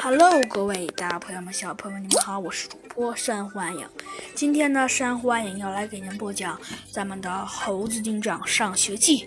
[0.00, 3.84] Hello，各位大朋友们、小朋友们，你们好，我是主播山欢迎。
[4.32, 6.56] 今天呢，山欢迎要来给您播讲
[6.88, 9.18] 咱们的《猴子警长上学记》。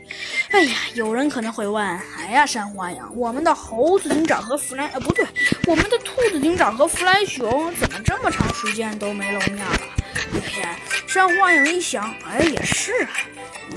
[0.49, 1.85] 哎呀，有人可能会问，
[2.17, 4.87] 哎呀，山欢迎，我们的猴子警长和弗兰……
[4.91, 5.25] 呃，不对，
[5.67, 9.77] 我们的兔子警长和弗兰熊怎么这么长时间都没露面了？
[10.31, 10.63] 嘿嘿，
[11.05, 13.09] 山欢迎一想，哎，也是啊。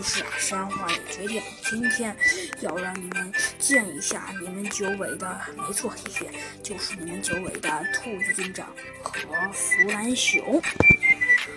[0.04, 2.14] 是啊，山花也决定今天
[2.60, 6.28] 要让你们见一下你们九尾的，没错，嘿嘿，
[6.62, 8.66] 就是你们九尾的兔子警长
[9.02, 9.14] 和
[9.52, 10.62] 弗兰熊。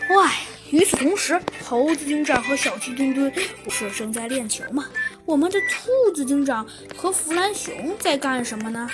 [0.10, 0.30] 喂，
[0.72, 3.32] 与此同时，猴子警长和小鸡墩墩
[3.66, 4.86] 不是正在练球吗？
[5.26, 8.90] 我们的兔子警长和弗兰熊在干什么呢？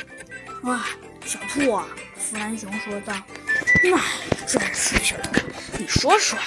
[0.64, 0.84] 哇，
[1.26, 3.14] 小兔啊，弗兰熊说道。
[3.82, 4.00] 那
[4.46, 5.40] 真是小兔，
[5.78, 6.38] 你说说，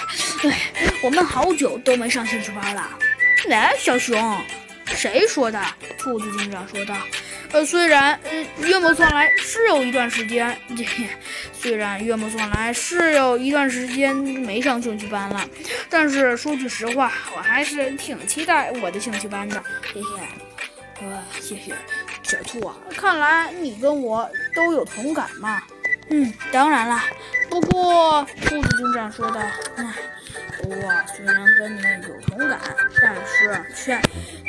[0.42, 0.72] 哎，
[1.02, 2.88] 我们好久都没上兴趣班了。
[3.48, 4.40] 来，小熊，
[4.86, 5.60] 谁说的？
[5.98, 6.94] 兔子警长说道。
[7.52, 10.58] 呃，虽然呃，约莫算来是有一段时间，
[11.52, 15.48] 虽然约莫算来是有一段时间没上兴趣班了，
[15.88, 19.62] 但是说句实话，我还是挺期待我的兴趣班的。
[19.94, 20.27] 嘿嘿，
[21.02, 21.72] 呃，谢谢
[22.22, 25.62] 小兔啊，看来你跟我都有同感嘛。
[26.08, 27.00] 嗯，当然了。
[27.48, 29.40] 不过，兔子警长说道
[29.76, 29.94] ：“唉，
[30.64, 32.60] 我虽然跟你有同感，
[33.00, 34.00] 但是却……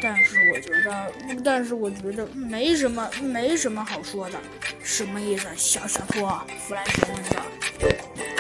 [0.02, 1.14] 但是我觉得，
[1.44, 4.40] 但是我觉得没什么，没什么好说的。
[4.84, 5.48] 什么意思？
[5.56, 6.28] 小小兔，
[6.68, 7.44] 弗兰熊问道。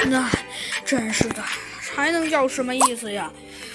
[0.09, 0.29] 那
[0.85, 1.41] 真是的，
[1.95, 3.31] 还能叫什么意思呀？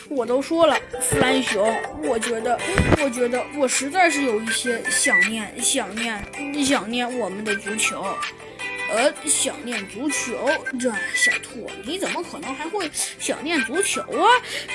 [0.09, 2.59] 我都说了，弗兰熊，我觉得，
[3.03, 8.05] 我觉得我实在是有一些想念，想念，想念我们的足球。”
[8.93, 14.29] 呃，想念足球，这小兔，你怎么可能还会想念足球啊？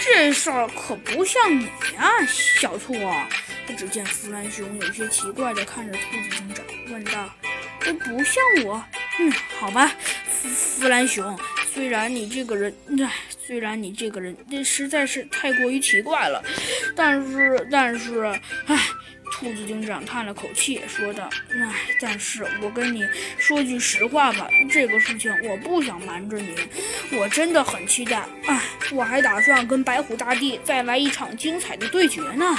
[0.03, 2.95] 这事儿可不像你呀，小兔。
[3.77, 7.31] 只见弗兰熊有些奇怪地看着兔子警长，问道
[7.79, 8.83] ：“不像我？
[9.19, 9.93] 嗯，好吧，
[10.25, 11.37] 弗弗兰熊，
[11.71, 13.13] 虽然你这个人，唉，
[13.45, 16.43] 虽然你这个人，这实在是太过于奇怪了，
[16.95, 18.23] 但是，但是，
[18.65, 18.79] 唉。”
[19.39, 26.55] 兔子警长叹了口气，说道：“唉，但是我跟你说句实话吧，这个事情我不想瞒着你，
[27.11, 28.25] 我真的很期待。
[28.47, 28.59] 唉，
[28.91, 32.57] 我还打算跟白虎大帝再来一场精彩的对决呢。”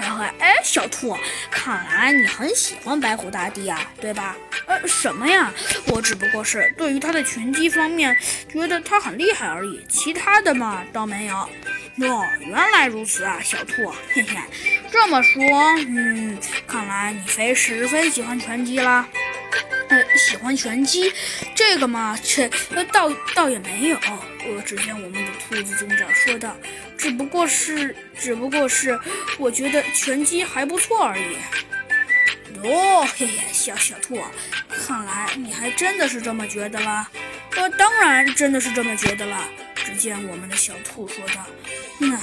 [0.00, 1.14] 然后，哎，小兔，
[1.50, 4.34] 看来你很喜欢白虎大帝啊，对吧？
[4.64, 5.52] 呃，什么呀？
[5.88, 8.16] 我只不过是对于他的拳击方面
[8.48, 11.50] 觉得他很厉害而已，其他的嘛倒没有。
[12.00, 14.36] 哦，原来如此啊，小兔，嘿嘿。
[14.90, 15.42] 这么说，
[15.88, 19.08] 嗯，看来你非十分喜欢拳击啦。
[19.88, 21.12] 呃，喜欢拳击，
[21.54, 22.48] 这个嘛，这
[22.92, 23.96] 倒倒也没有。
[23.96, 26.54] 呃，只见我们的兔子警长说道
[26.96, 28.98] ：“只不过是，只不过是，
[29.38, 31.36] 我觉得拳击还不错而已。”
[32.62, 34.22] 哦，嘿嘿，小小兔，
[34.68, 37.08] 看来你还真的是这么觉得了。
[37.56, 39.48] 我当然真的是这么觉得了。
[39.88, 41.46] 只见我们的小兔说道
[42.12, 42.18] ：“唉。”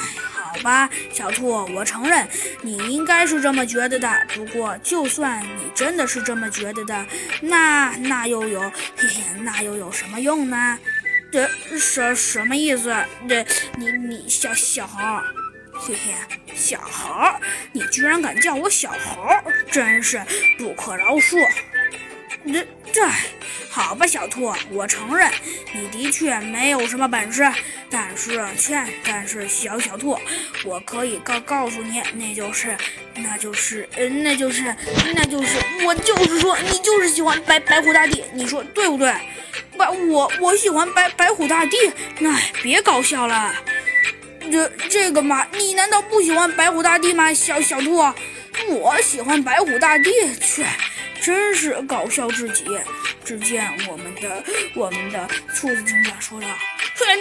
[0.55, 2.25] 好吧，小兔，我承认
[2.61, 4.27] 你应该是这么觉得的。
[4.33, 7.05] 不过，就算你真的是这么觉得的，
[7.41, 10.79] 那那又有，嘿嘿，那又有什么用呢？
[11.31, 12.95] 这什什么意思？
[13.27, 13.45] 这
[13.77, 14.97] 你你小小猴，
[15.73, 16.13] 嘿嘿，
[16.55, 17.37] 小猴，
[17.73, 19.27] 你居然敢叫我小猴，
[19.69, 20.21] 真是
[20.57, 21.37] 不可饶恕！
[22.45, 22.65] 这
[22.95, 23.05] 这。
[23.69, 25.29] 好吧，小兔，我承认
[25.73, 27.45] 你的确没有什么本事，
[27.89, 30.17] 但是，切，但是小小兔，
[30.63, 32.77] 我可以告告诉你，那就是，
[33.15, 34.73] 那就是，呃，那就是，
[35.13, 39.13] 那就是，我就是说，你就是喜欢白白虎大帝，你说对不对？
[39.77, 41.75] 白我我喜欢白白虎大帝，
[42.25, 43.53] 哎，别搞笑了，
[44.49, 47.33] 这这个嘛，你难道不喜欢白虎大帝吗？
[47.33, 47.97] 小小兔，
[48.69, 50.63] 我喜欢白虎大帝，去，
[51.25, 52.63] 真是搞笑至极。
[53.23, 54.43] 只见我们的
[54.75, 56.47] 我们的兔子警长说道：“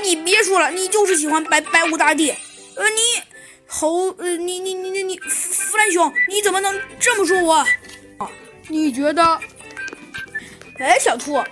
[0.04, 2.30] 你别说了，你就是喜欢白白无大帝。
[2.76, 3.22] 呃，你
[3.66, 7.54] 猴呃，你你你你你弗兰熊，你怎么能这么说我？
[8.18, 8.30] 啊，
[8.68, 9.40] 你觉得？
[10.78, 11.44] 哎，小兔有。”